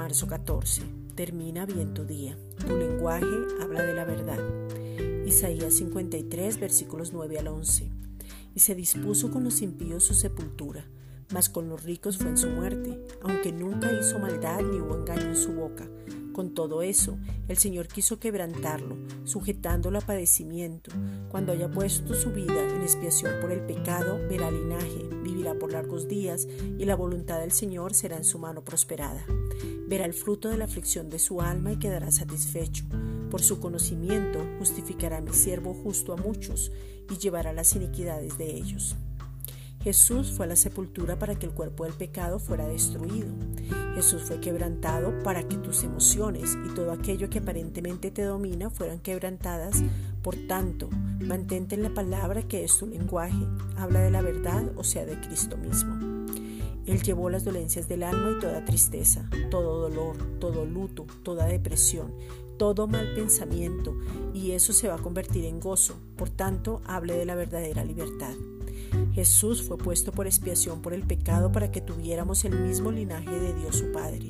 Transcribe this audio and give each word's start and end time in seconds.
Verso 0.00 0.26
14. 0.26 0.80
Termina 1.14 1.66
bien 1.66 1.92
tu 1.92 2.06
día. 2.06 2.34
Tu 2.66 2.74
lenguaje 2.74 3.26
habla 3.60 3.82
de 3.82 3.92
la 3.92 4.06
verdad. 4.06 4.38
Isaías 5.26 5.74
53, 5.74 6.58
versículos 6.58 7.12
9 7.12 7.38
al 7.38 7.48
11. 7.48 7.90
Y 8.54 8.60
se 8.60 8.74
dispuso 8.74 9.30
con 9.30 9.44
los 9.44 9.60
impíos 9.60 10.02
su 10.02 10.14
sepultura, 10.14 10.86
mas 11.34 11.50
con 11.50 11.68
los 11.68 11.84
ricos 11.84 12.16
fue 12.16 12.28
en 12.28 12.38
su 12.38 12.48
muerte, 12.48 12.98
aunque 13.22 13.52
nunca 13.52 13.92
hizo 13.92 14.18
maldad 14.18 14.62
ni 14.62 14.80
hubo 14.80 14.96
engaño 14.96 15.26
en 15.26 15.36
su 15.36 15.52
boca. 15.52 15.59
Con 16.40 16.54
todo 16.54 16.80
eso, 16.80 17.18
el 17.48 17.58
Señor 17.58 17.86
quiso 17.86 18.18
quebrantarlo, 18.18 18.96
sujetándolo 19.24 19.98
a 19.98 20.00
padecimiento. 20.00 20.90
Cuando 21.28 21.52
haya 21.52 21.70
puesto 21.70 22.14
su 22.14 22.30
vida 22.30 22.66
en 22.66 22.80
expiación 22.80 23.42
por 23.42 23.52
el 23.52 23.60
pecado, 23.60 24.18
verá 24.26 24.50
linaje, 24.50 25.06
vivirá 25.22 25.58
por 25.58 25.70
largos 25.70 26.08
días, 26.08 26.48
y 26.78 26.86
la 26.86 26.96
voluntad 26.96 27.40
del 27.40 27.52
Señor 27.52 27.92
será 27.92 28.16
en 28.16 28.24
su 28.24 28.38
mano 28.38 28.64
prosperada. 28.64 29.22
Verá 29.86 30.06
el 30.06 30.14
fruto 30.14 30.48
de 30.48 30.56
la 30.56 30.64
aflicción 30.64 31.10
de 31.10 31.18
su 31.18 31.42
alma 31.42 31.72
y 31.72 31.78
quedará 31.78 32.10
satisfecho. 32.10 32.86
Por 33.30 33.42
su 33.42 33.60
conocimiento 33.60 34.42
justificará 34.58 35.20
mi 35.20 35.34
siervo 35.34 35.74
justo 35.74 36.14
a 36.14 36.16
muchos, 36.16 36.72
y 37.10 37.18
llevará 37.18 37.52
las 37.52 37.76
iniquidades 37.76 38.38
de 38.38 38.56
ellos. 38.56 38.96
Jesús 39.82 40.32
fue 40.32 40.46
a 40.46 40.48
la 40.48 40.56
sepultura 40.56 41.18
para 41.18 41.38
que 41.38 41.44
el 41.44 41.52
cuerpo 41.52 41.84
del 41.84 41.92
pecado 41.92 42.38
fuera 42.38 42.66
destruido. 42.66 43.28
Jesús 43.94 44.22
fue 44.22 44.40
quebrantado 44.40 45.12
para 45.22 45.42
que 45.42 45.56
tus 45.56 45.82
emociones 45.84 46.56
y 46.66 46.74
todo 46.74 46.92
aquello 46.92 47.28
que 47.28 47.40
aparentemente 47.40 48.10
te 48.10 48.22
domina 48.22 48.70
fueran 48.70 49.00
quebrantadas. 49.00 49.82
Por 50.22 50.36
tanto, 50.46 50.88
mantente 51.20 51.74
en 51.74 51.82
la 51.82 51.94
palabra 51.94 52.42
que 52.42 52.64
es 52.64 52.78
tu 52.78 52.86
lenguaje. 52.86 53.46
Habla 53.76 54.00
de 54.00 54.10
la 54.10 54.22
verdad, 54.22 54.72
o 54.76 54.84
sea, 54.84 55.04
de 55.04 55.20
Cristo 55.20 55.56
mismo. 55.56 56.26
Él 56.86 57.02
llevó 57.02 57.30
las 57.30 57.44
dolencias 57.44 57.88
del 57.88 58.02
alma 58.02 58.32
y 58.36 58.40
toda 58.40 58.64
tristeza, 58.64 59.28
todo 59.50 59.88
dolor, 59.88 60.16
todo 60.40 60.64
luto, 60.64 61.06
toda 61.22 61.46
depresión, 61.46 62.12
todo 62.58 62.88
mal 62.88 63.14
pensamiento, 63.14 63.96
y 64.34 64.52
eso 64.52 64.72
se 64.72 64.88
va 64.88 64.94
a 64.94 65.02
convertir 65.02 65.44
en 65.44 65.60
gozo. 65.60 65.94
Por 66.16 66.30
tanto, 66.30 66.80
hable 66.86 67.14
de 67.14 67.26
la 67.26 67.34
verdadera 67.34 67.84
libertad. 67.84 68.34
Jesús 69.12 69.62
fue 69.62 69.76
puesto 69.76 70.12
por 70.12 70.26
expiación 70.26 70.82
por 70.82 70.94
el 70.94 71.02
pecado 71.02 71.50
para 71.52 71.70
que 71.70 71.80
tuviéramos 71.80 72.44
el 72.44 72.58
mismo 72.60 72.90
linaje 72.92 73.38
de 73.38 73.54
Dios 73.54 73.76
su 73.76 73.92
Padre. 73.92 74.28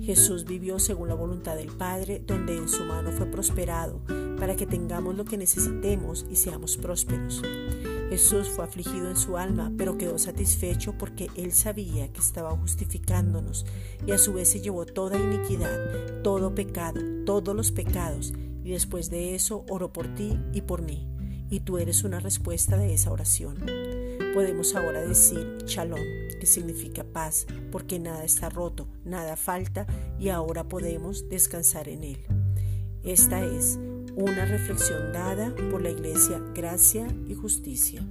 Jesús 0.00 0.44
vivió 0.44 0.78
según 0.78 1.08
la 1.08 1.14
voluntad 1.14 1.56
del 1.56 1.68
Padre, 1.68 2.22
donde 2.26 2.56
en 2.56 2.68
su 2.68 2.84
mano 2.84 3.12
fue 3.12 3.26
prosperado, 3.26 4.00
para 4.38 4.56
que 4.56 4.66
tengamos 4.66 5.14
lo 5.14 5.24
que 5.24 5.36
necesitemos 5.36 6.24
y 6.30 6.36
seamos 6.36 6.76
prósperos. 6.76 7.42
Jesús 8.08 8.48
fue 8.48 8.64
afligido 8.64 9.10
en 9.10 9.16
su 9.16 9.36
alma, 9.36 9.70
pero 9.76 9.98
quedó 9.98 10.18
satisfecho 10.18 10.94
porque 10.96 11.28
él 11.36 11.52
sabía 11.52 12.10
que 12.10 12.20
estaba 12.20 12.52
justificándonos 12.52 13.66
y 14.06 14.12
a 14.12 14.18
su 14.18 14.32
vez 14.32 14.48
se 14.48 14.60
llevó 14.60 14.86
toda 14.86 15.18
iniquidad, 15.18 16.22
todo 16.22 16.54
pecado, 16.54 17.00
todos 17.26 17.54
los 17.54 17.70
pecados, 17.70 18.32
y 18.64 18.70
después 18.70 19.10
de 19.10 19.34
eso 19.34 19.66
oró 19.68 19.92
por 19.92 20.14
ti 20.14 20.38
y 20.54 20.62
por 20.62 20.80
mí 20.80 21.06
y 21.50 21.60
tú 21.60 21.78
eres 21.78 22.04
una 22.04 22.20
respuesta 22.20 22.76
de 22.76 22.94
esa 22.94 23.10
oración. 23.10 23.56
Podemos 24.34 24.74
ahora 24.74 25.00
decir 25.00 25.58
shalom, 25.64 26.00
que 26.38 26.46
significa 26.46 27.04
paz, 27.04 27.46
porque 27.72 27.98
nada 27.98 28.24
está 28.24 28.48
roto, 28.48 28.86
nada 29.04 29.36
falta 29.36 29.86
y 30.18 30.28
ahora 30.28 30.64
podemos 30.64 31.28
descansar 31.28 31.88
en 31.88 32.04
él. 32.04 32.24
Esta 33.02 33.44
es 33.44 33.78
una 34.16 34.44
reflexión 34.44 35.12
dada 35.12 35.54
por 35.70 35.82
la 35.82 35.90
Iglesia 35.90 36.40
Gracia 36.54 37.06
y 37.26 37.34
Justicia. 37.34 38.02